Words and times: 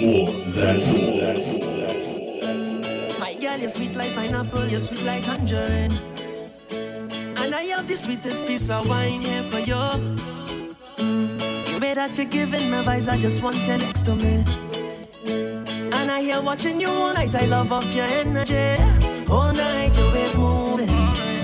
more 0.00 0.30
than 0.30 0.80
four. 0.88 1.08
My 3.18 3.34
girl, 3.34 3.58
you're 3.58 3.68
sweet 3.68 3.96
like 3.96 4.14
pineapple, 4.14 4.66
you're 4.66 4.78
sweet 4.80 5.02
like 5.02 5.22
tangerine. 5.22 5.92
And 6.70 7.54
I 7.54 7.62
have 7.74 7.86
the 7.88 7.96
sweetest 7.96 8.46
piece 8.46 8.70
of 8.70 8.88
wine 8.88 9.20
here 9.20 9.42
for 9.44 9.58
you. 9.58 9.74
Mm. 10.98 11.66
The 11.66 11.78
way 11.80 11.94
that 11.94 12.16
you're 12.16 12.26
giving 12.26 12.70
me 12.70 12.78
vibes, 12.78 13.08
I 13.08 13.18
just 13.18 13.42
want 13.42 13.56
you 13.66 13.78
next 13.78 14.02
to 14.06 14.14
me. 14.14 14.44
And 15.92 16.10
I 16.10 16.20
hear 16.20 16.40
watching 16.42 16.80
you 16.80 16.88
all 16.88 17.14
night, 17.14 17.34
I 17.34 17.46
love 17.46 17.72
off 17.72 17.94
your 17.94 18.06
energy. 18.06 18.82
All 19.30 19.52
night, 19.52 19.96
your 19.98 20.12
waist 20.12 20.38
moving. 20.38 20.88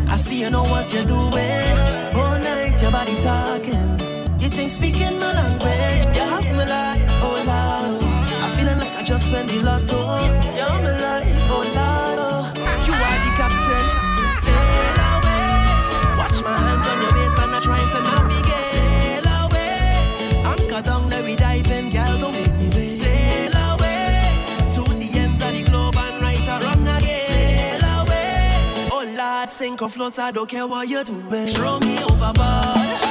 I 0.09 0.17
see 0.17 0.41
you 0.41 0.51
know 0.51 0.65
what 0.65 0.93
you're 0.93 1.05
doing. 1.05 1.79
All 2.15 2.39
night, 2.39 2.81
your 2.81 2.93
body 2.93 3.17
talking. 3.17 3.99
You 4.41 4.49
think 4.49 4.71
speaking 4.71 5.19
my 5.19 5.33
language, 5.33 6.05
you 6.17 6.23
have 6.23 6.45
me 6.45 6.65
like, 6.65 7.01
oh, 7.23 7.45
like 7.47 7.54
just 9.15 9.27
spend 9.27 9.49
oh. 9.49 9.55
the 9.55 9.63
lotto. 9.63 9.99
You're 10.59 10.79
my 10.83 10.93
life, 11.07 11.39
oh 11.55 11.63
Lord. 11.79 12.19
Oh. 12.19 12.43
You 12.87 12.95
are 13.09 13.19
the 13.23 13.31
captain, 13.39 13.87
sail 14.43 15.01
away. 15.15 16.19
Watch 16.19 16.43
my 16.43 16.57
hands 16.67 16.87
on 16.91 16.99
your 17.03 17.13
waist 17.13 17.39
I'm 17.39 17.51
not 17.51 17.63
trying 17.63 17.89
to 17.95 18.01
navigate. 18.03 18.67
Sail 18.75 19.27
away, 19.43 19.79
anchor 20.51 20.83
down, 20.83 21.09
let 21.11 21.25
me 21.25 21.37
dive 21.37 21.71
in, 21.71 21.91
girl, 21.91 22.19
don't 22.19 22.33
make 22.33 22.57
me 22.59 22.69
wait. 22.75 22.91
Sail 22.91 23.55
away, 23.71 24.35
to 24.75 24.83
the 24.83 25.09
ends 25.19 25.41
of 25.47 25.53
the 25.53 25.63
globe 25.63 25.95
and 25.97 26.17
right 26.21 26.47
or 26.53 26.59
wrong 26.65 26.83
again. 26.83 27.23
Sail 27.31 27.85
away, 28.01 28.89
oh 28.91 29.05
Lord, 29.17 29.49
sink 29.49 29.81
or 29.83 29.91
float, 29.91 30.19
I 30.19 30.33
don't 30.33 30.49
care 30.49 30.67
what 30.67 30.89
you're 30.89 31.05
doing. 31.05 31.47
Throw 31.55 31.79
me 31.79 32.03
overboard. 32.03 33.04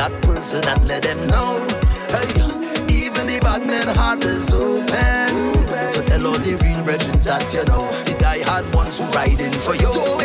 that 0.00 0.22
person 0.22 0.66
and 0.66 0.88
let 0.88 1.02
them 1.02 1.26
know. 1.26 1.60
Hey, 2.08 2.32
even 2.88 3.26
the 3.26 3.38
bad 3.42 3.66
men 3.66 3.86
heart 3.94 4.24
is 4.24 4.50
open. 4.50 5.68
So 5.92 6.00
tell 6.02 6.26
all 6.26 6.38
the 6.38 6.56
real 6.64 6.82
brethren 6.82 7.18
that 7.18 7.52
you 7.52 7.64
know. 7.64 7.84
The 8.06 8.14
die 8.18 8.42
hard 8.42 8.74
ones 8.74 8.98
who 8.98 9.04
riding 9.10 9.52
for 9.52 9.74
you. 9.74 10.19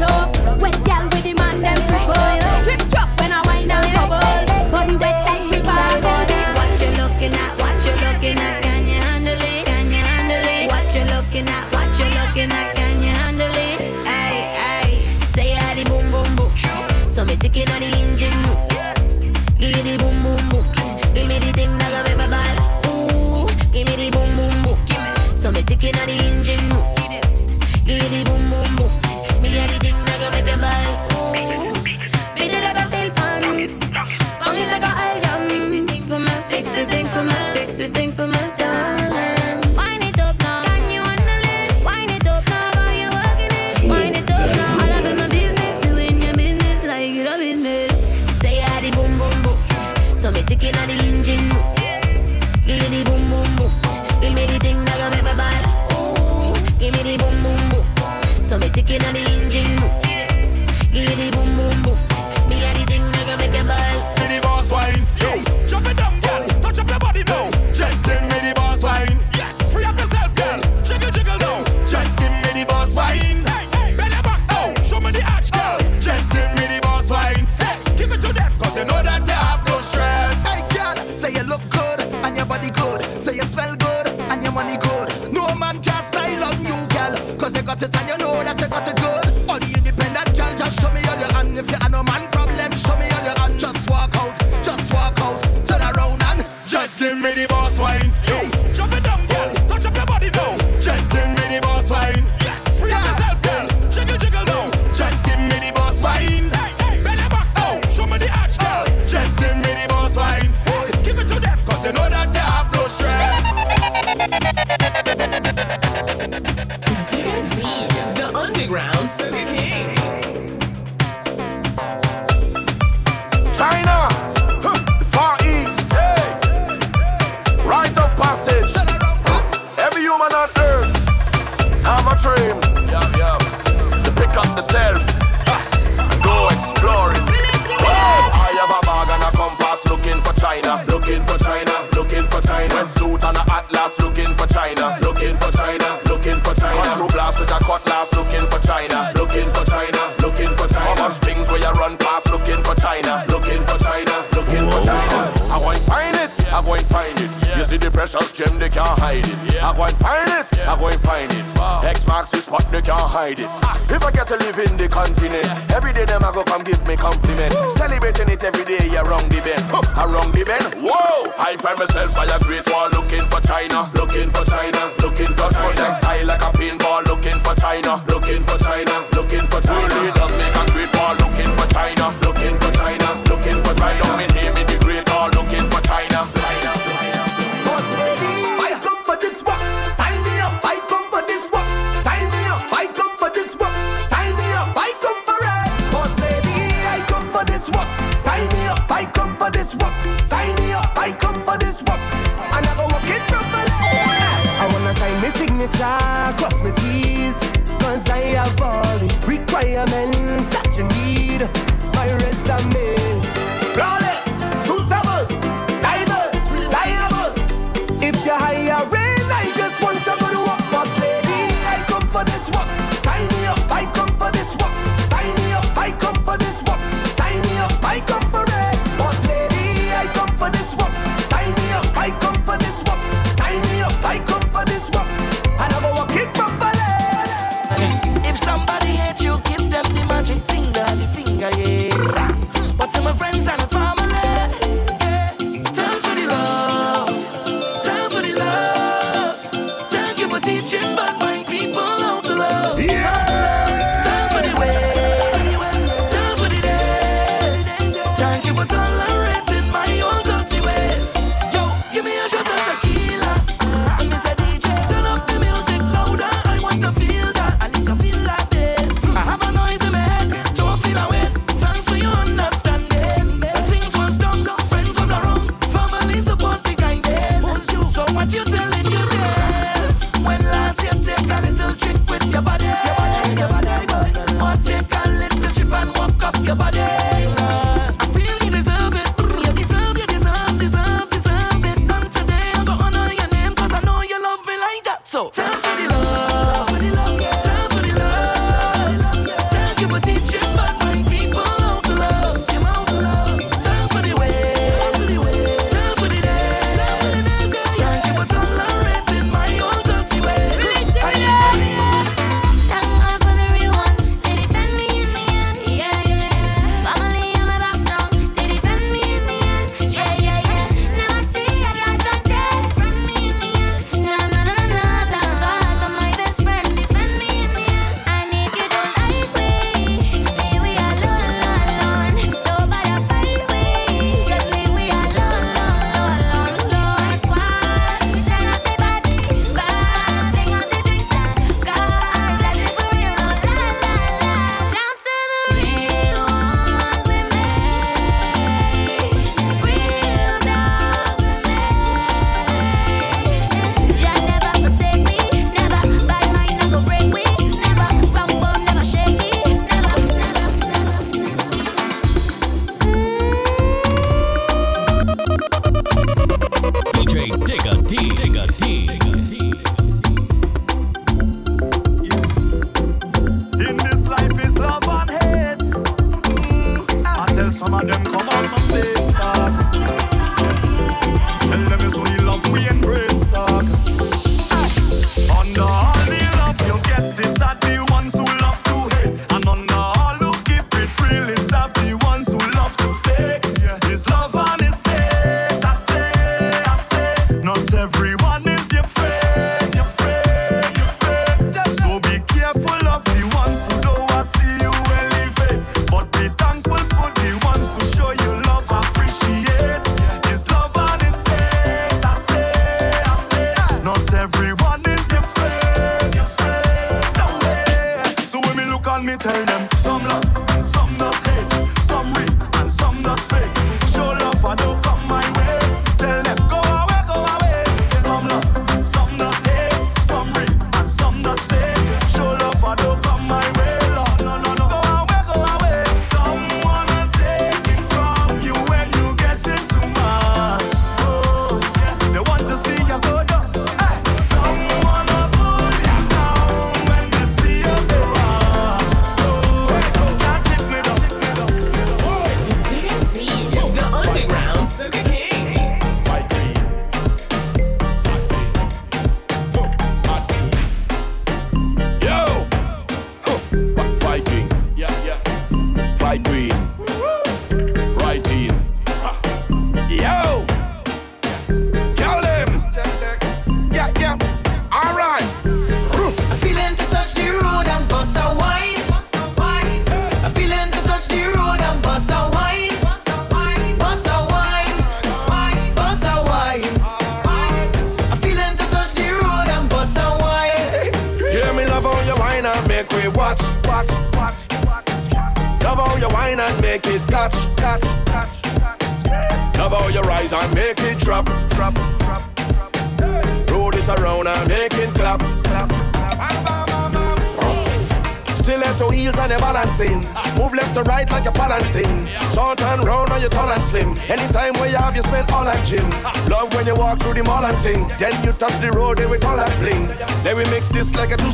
Body 0.00 0.39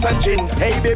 and 0.07 0.23
gin. 0.23 0.49
Hey, 0.59 0.81
baby. 0.83 0.96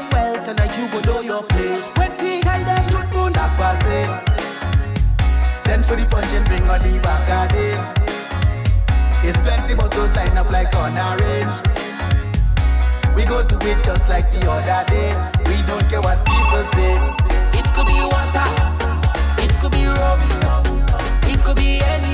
them 0.00 0.10
well, 0.10 0.34
tell 0.44 0.78
you 0.78 0.88
go 0.90 1.00
do 1.00 1.26
your 1.26 1.42
place. 1.44 1.88
When 1.96 2.12
thing 2.12 2.46
I 2.46 2.62
them 2.62 2.86
good 2.90 3.14
moon 3.14 3.32
that 3.32 3.56
pass 3.58 3.82
it. 3.84 4.08
Send 5.64 5.84
for 5.84 5.96
the 5.96 6.06
punch 6.06 6.32
and 6.32 6.46
bring 6.46 6.68
all 6.68 6.78
the 6.78 6.98
back 7.00 7.28
of 7.28 7.56
it. 7.56 7.80
It's 9.26 9.38
plenty 9.38 9.74
bottles 9.74 10.14
line 10.16 10.36
up 10.38 10.50
like 10.50 10.74
on 10.74 10.96
orange. 10.96 11.56
We 13.16 13.24
go 13.24 13.42
do 13.46 13.56
it 13.66 13.84
just 13.84 14.08
like 14.08 14.30
the 14.32 14.50
other 14.50 14.84
day. 14.88 15.10
We 15.46 15.62
don't 15.66 15.88
care 15.88 16.00
what 16.00 16.24
people 16.24 16.62
say. 16.74 16.94
It 17.58 17.66
could 17.74 17.86
be 17.86 17.98
water, 18.12 18.48
it 19.42 19.52
could 19.60 19.72
be 19.72 19.86
rum, 19.86 20.20
it 21.24 21.42
could 21.44 21.56
be 21.56 21.80
any. 21.80 22.07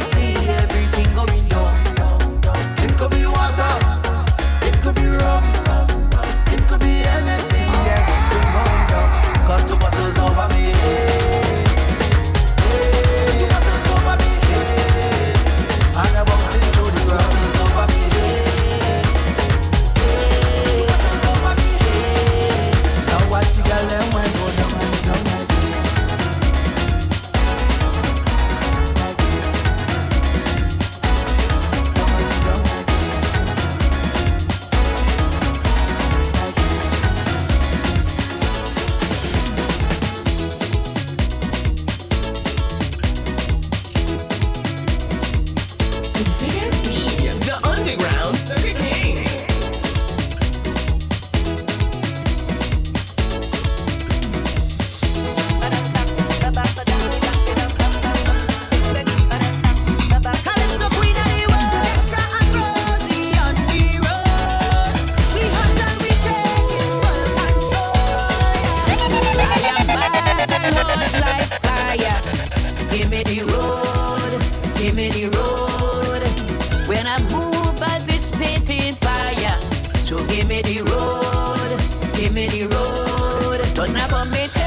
but 83.85 83.93
never 83.93 84.25
made 84.31 84.64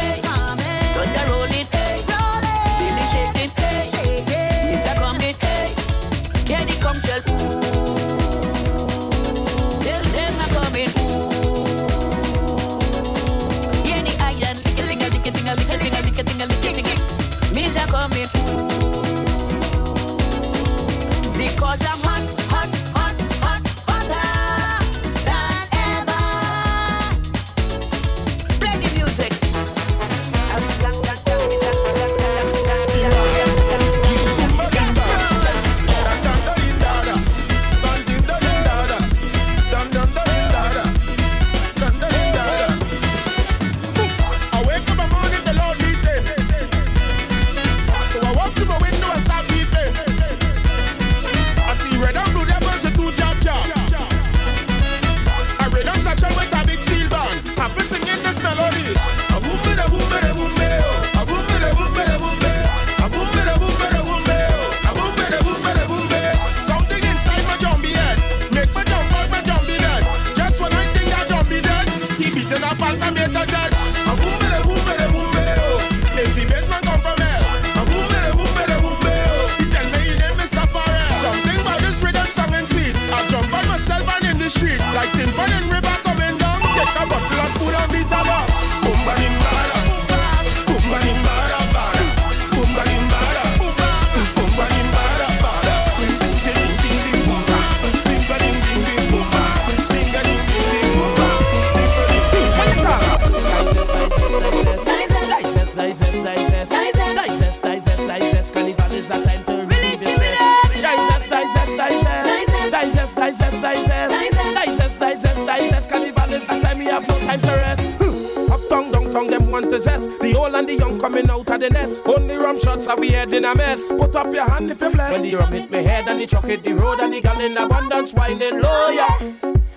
The 119.69 119.79
zest, 119.79 120.09
The 120.21 120.33
old 120.37 120.55
and 120.55 120.67
the 120.67 120.75
young 120.75 120.97
coming 120.99 121.29
out 121.29 121.49
of 121.49 121.59
the 121.59 121.69
nest. 121.69 122.01
Only 122.05 122.35
rum 122.35 122.57
shots 122.59 122.87
are 122.87 122.97
we 122.97 123.09
head 123.09 123.33
in 123.33 123.43
a 123.43 123.53
mess. 123.53 123.91
Put 123.91 124.15
up 124.15 124.33
your 124.33 124.49
hand 124.49 124.71
if 124.71 124.79
you're 124.79 124.91
blessed. 124.91 125.19
When 125.19 125.29
the 125.29 125.35
rum 125.35 125.51
hit 125.51 125.69
me 125.69 125.83
head 125.83 126.07
and 126.07 126.21
the 126.21 126.25
chuck 126.25 126.45
hit 126.45 126.63
the 126.63 126.73
road 126.73 126.99
and 126.99 127.13
the 127.13 127.19
gal 127.19 127.39
in 127.39 127.57
abundance 127.57 128.13
winding 128.13 128.61
low, 128.61 128.89
yeah. 128.89 129.17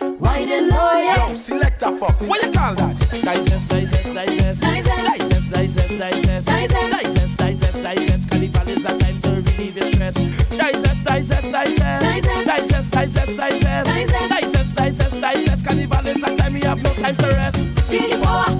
Winding 0.01 0.69
low, 0.69 0.93
yeah. 0.95 1.29
Yo, 1.29 1.35
selector 1.35 1.91
fox. 1.99 2.29
What 2.29 2.41
you 2.45 2.53
call 2.53 2.75
that? 2.75 2.95
Dices, 3.25 3.67
dices, 3.67 4.15
dices. 4.15 4.61
Dices, 4.61 5.51
dices, 5.51 5.91
dices. 5.99 6.45
Dices, 6.47 7.37
dices, 7.37 7.75
dices. 7.83 8.31
Carnival 8.31 8.69
is 8.69 8.85
a 8.85 8.97
time 8.97 9.21
to 9.23 9.31
relieve 9.31 9.77
your 9.77 9.87
stress. 9.87 10.15
dices, 10.15 11.05
dices, 11.05 11.51
dices, 11.51 12.01
dices, 12.01 12.31
dices, 12.31 12.87
dices, 12.87 13.11
dices, 14.31 14.75
dices, 14.75 15.15
dices, 15.21 15.63
Carnival 15.65 16.07
is 16.07 16.23
a 16.23 16.37
time 16.37 16.57
you 16.57 16.69
have 16.69 16.83
no 16.83 16.91
time 16.95 17.17
to 17.17 17.27
rest. 17.27 17.57
Feel 17.91 18.09
the 18.09 18.25
power. 18.25 18.60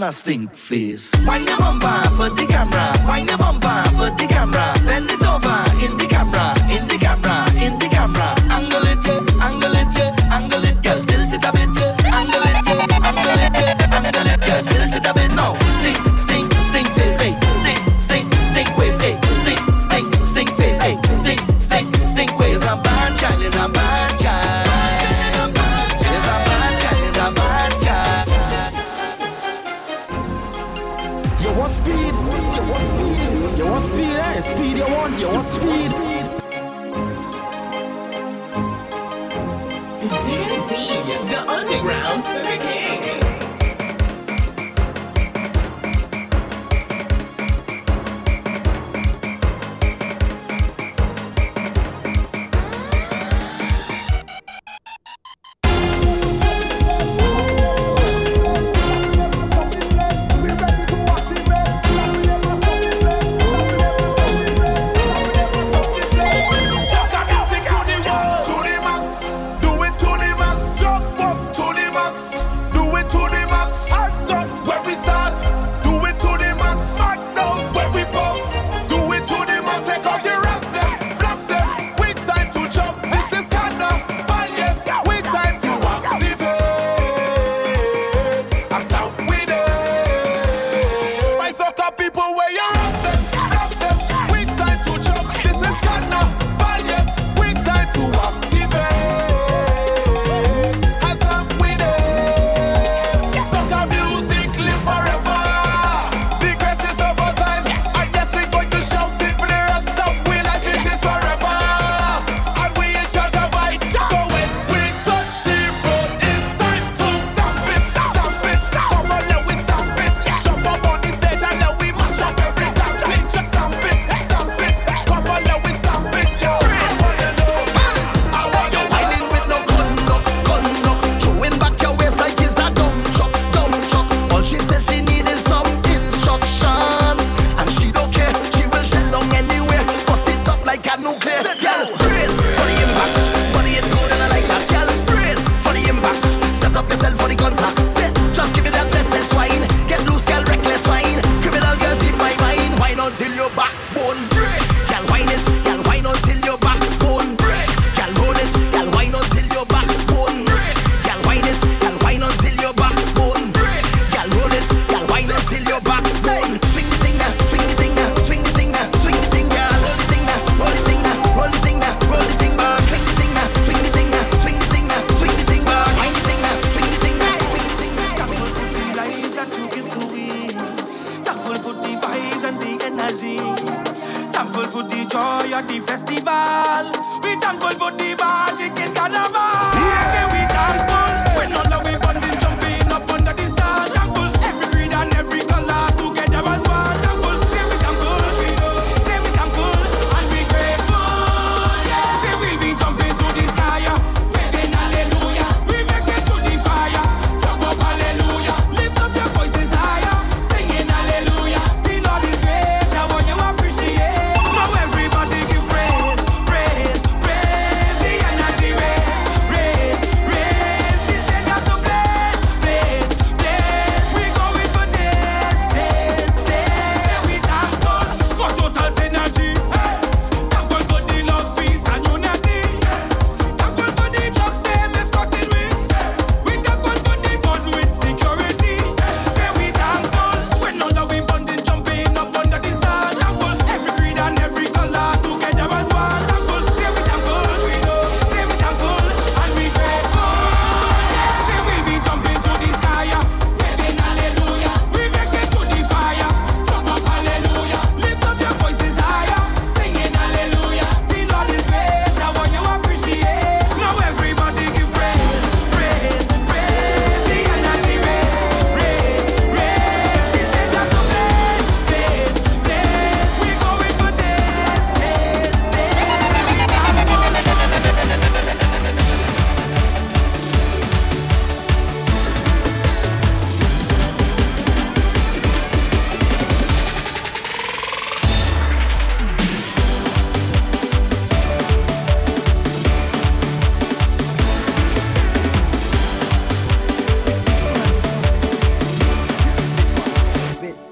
man 0.00 0.08
a 0.08 0.12
stink 0.12 0.54
face. 0.54 1.12
Wind 1.26 1.46
your 1.46 1.58
bumper 1.58 2.10
for 2.16 2.30
the 2.30 2.46
camera, 2.46 2.92
wind 3.06 3.28
your 3.28 3.38
bumper 3.38 3.82
for 3.96 4.10
the 4.16 4.26
camera. 4.28 4.72
Bend 4.84 5.10
it 5.10 5.19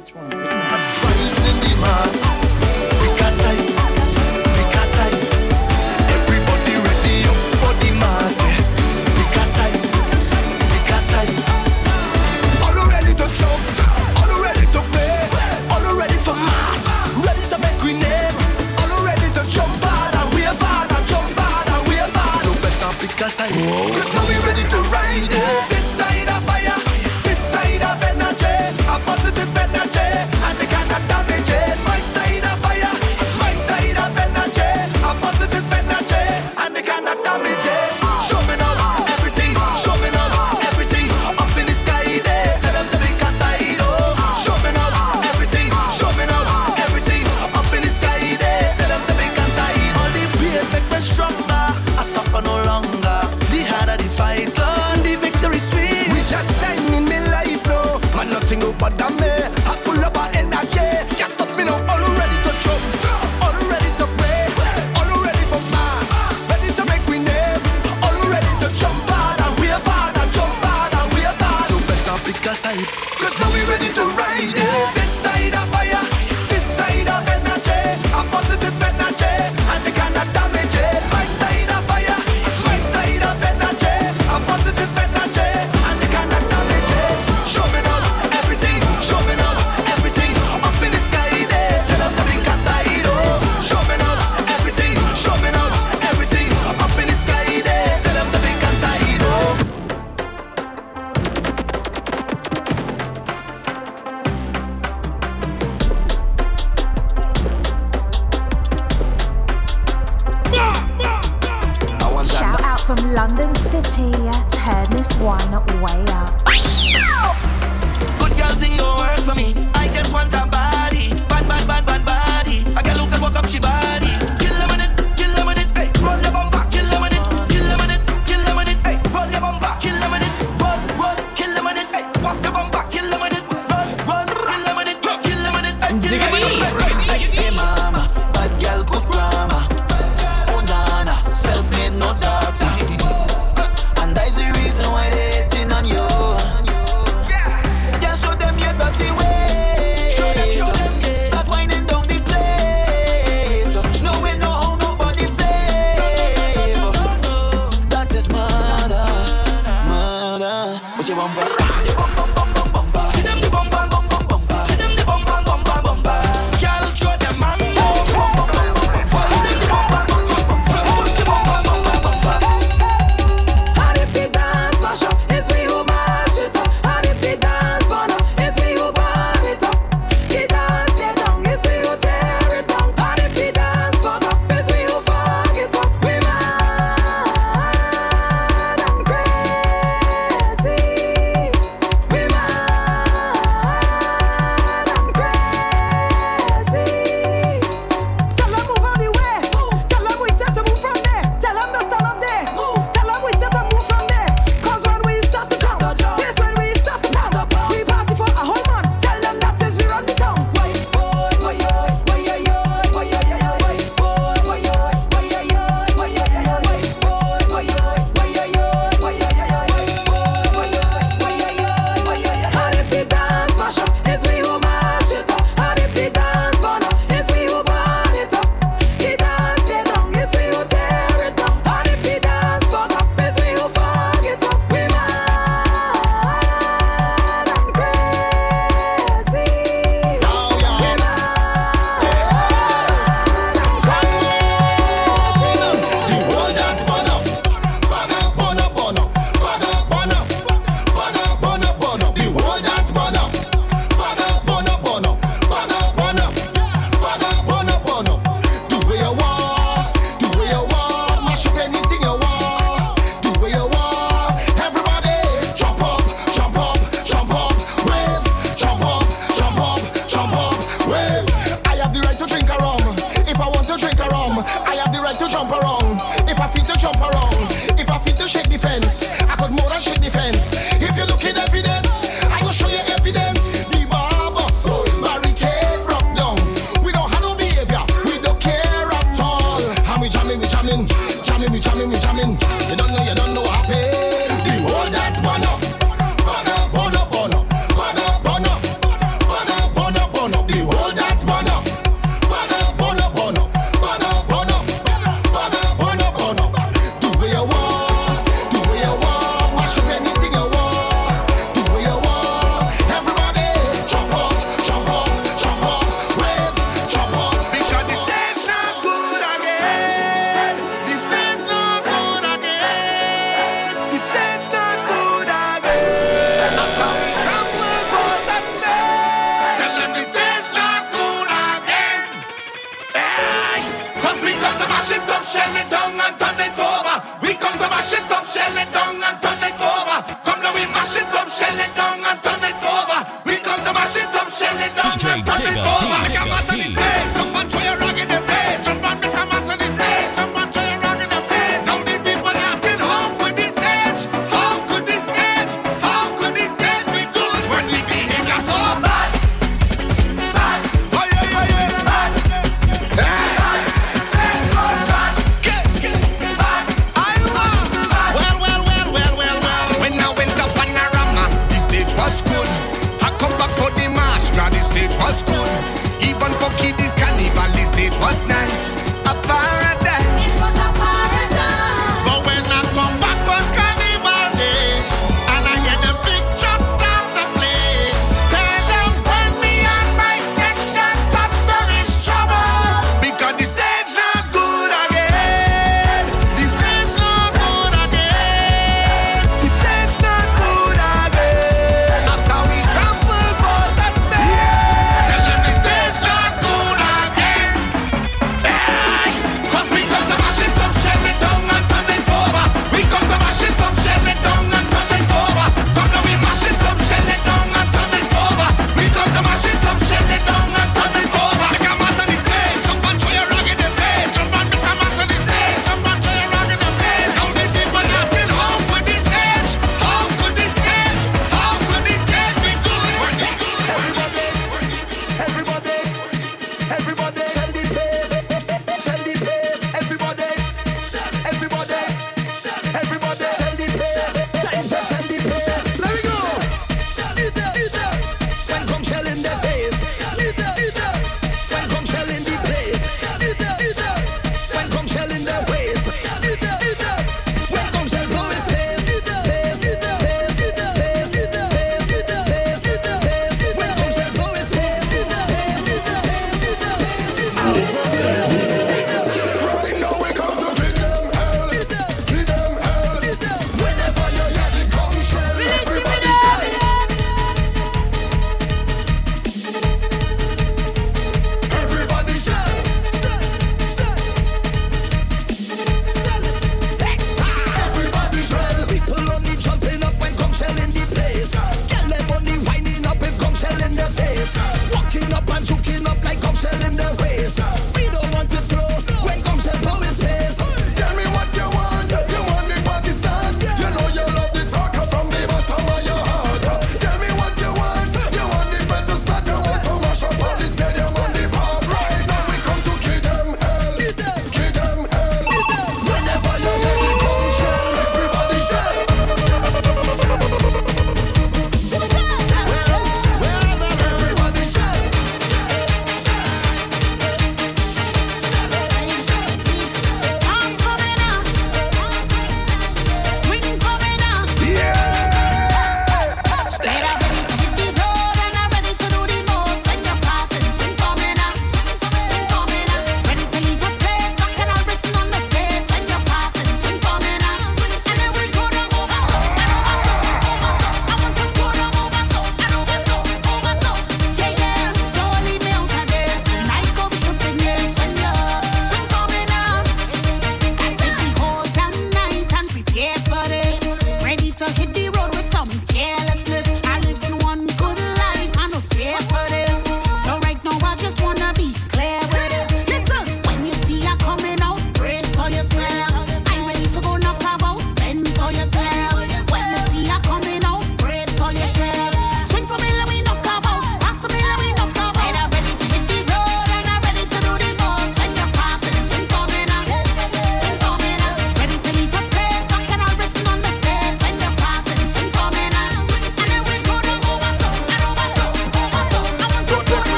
Which 0.00 0.14
one? 0.14 0.30
Which 0.30 0.50
one? 1.78 2.19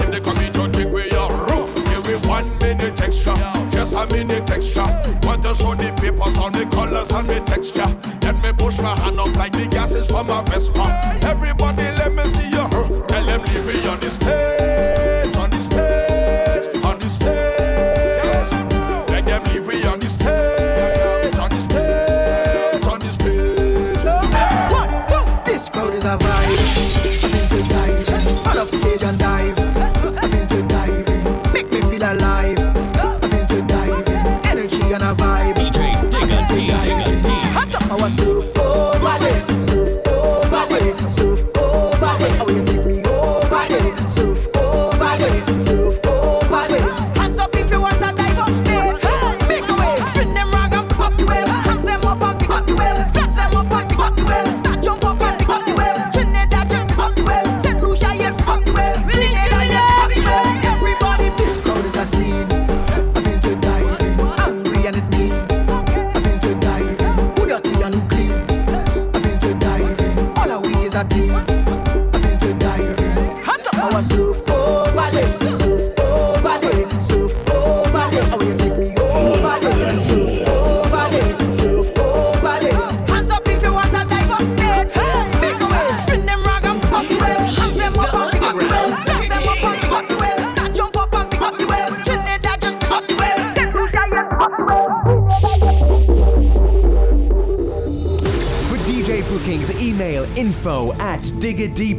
If 0.00 0.10
they 0.10 0.20
come 0.20 0.38
in 0.38 0.52
judge 0.52 0.76
me 0.76 0.86
where 0.86 1.06
you 1.06 1.28
room, 1.28 1.66
give 1.74 2.06
me 2.06 2.28
one 2.28 2.58
minute 2.58 3.00
extra, 3.00 3.34
just 3.70 3.94
a 3.94 4.06
minute 4.06 4.50
extra. 4.50 4.84
Want 5.22 5.42
to 5.44 5.54
show 5.54 5.74
the 5.74 5.92
papers 6.00 6.36
on 6.38 6.52
the 6.52 6.66
colors 6.66 7.10
and 7.10 7.28
the 7.28 7.40
texture. 7.40 7.88
Let 8.22 8.40
me 8.42 8.52
push 8.52 8.80
my 8.80 8.98
hand 8.98 9.20
up 9.20 9.34
like 9.36 9.52
the 9.52 9.66
gases 9.66 10.08
from 10.10 10.30
a 10.30 10.42
Vespa. 10.42 10.84
Everybody 11.22 11.61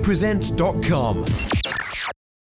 presents.com. 0.03 1.62